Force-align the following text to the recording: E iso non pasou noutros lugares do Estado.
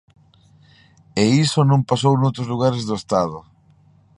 E 1.21 1.23
iso 1.45 1.61
non 1.65 1.87
pasou 1.89 2.13
noutros 2.17 2.47
lugares 2.53 2.83
do 2.89 2.93
Estado. 3.01 3.37